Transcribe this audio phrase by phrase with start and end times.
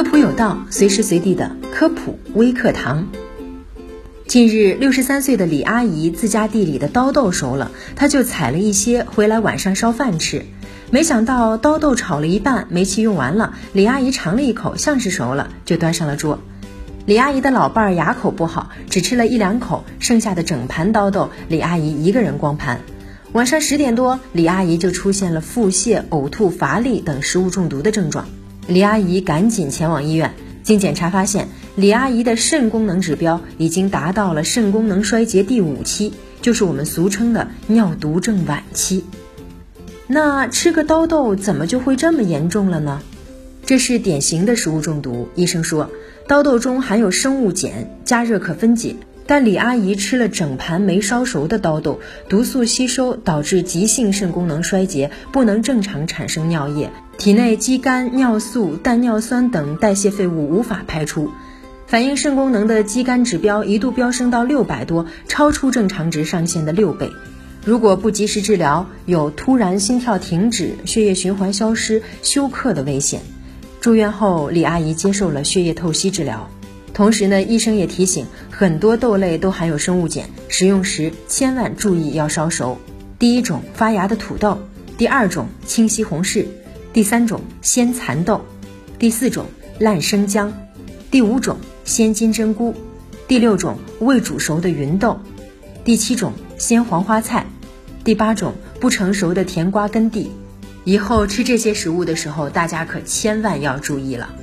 [0.00, 3.06] 科普有道，随时随地的科普微课堂。
[4.26, 10.46] 近日，六十三岁的李阿姨自家地里的刀豆熟了，她就采了一些回来晚上烧饭吃。
[10.90, 16.38] 没想到刀豆炒了一半，煤气用完了，李阿姨尝了一口，像是熟了，就端上了桌。
[17.04, 22.80] 李阿姨的老伴儿牙口不好，只吃了一两口，剩下的整盘刀豆，李阿姨一个人光盘。
[23.32, 28.26] 晚上十点多，李阿姨就出现了腹泻、呕吐、乏力等食物中毒的症状。
[28.70, 39.04] 李阿姨赶紧前往医院，经检查发现，李阿姨的肾功能指标已经达到了肾功能衰竭第五期，就是我们俗称的尿毒症晚期。
[40.06, 43.02] 那吃个刀豆怎么就会这么严重了呢？
[43.66, 45.28] 这是典型的食物中毒。
[45.34, 45.90] 医生说，
[46.28, 48.94] 刀豆中含有生物碱，加热可分解。
[49.26, 61.30] 但李阿姨吃了整盘没烧熟的刀豆，毒素吸收导致急性肾功能衰竭，不能正常产生尿液，体内肌酐、尿素、氮尿酸等代谢废物无法排出，
[61.86, 67.12] 反映肾功能的肌酐指标一度飙升到六百多，超出正常值上限的六倍。
[67.62, 73.20] 如果不及时治疗，有突然心跳停止、血液循环消失、休克的危险。
[73.82, 76.48] 住院后，李阿姨接受了血液透析治疗。
[76.94, 82.78] 同时呢，医生也提醒，很多豆类都含有生物碱，食用时千万注意要烧熟。
[83.18, 84.58] 第一种发芽的土豆，
[84.96, 86.46] 第二种清西红柿，
[86.92, 88.44] 第三种鲜蚕豆，
[88.98, 89.46] 第四种
[89.78, 90.52] 烂生姜，
[91.10, 92.74] 第五种鲜金针菇，
[93.28, 95.20] 第六种未煮熟的芸豆，
[95.84, 97.46] 第七种鲜黄花菜，
[98.02, 100.30] 第八种不成熟的甜瓜根蒂。
[100.84, 104.34] 以后吃这些食物的时候，大家可千万要注意了。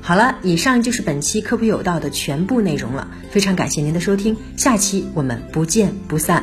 [0.00, 3.08] 好了，以上就是本期科普有道的全部内容了。
[3.30, 6.42] 非常感谢您的收听，下期我们不见不散。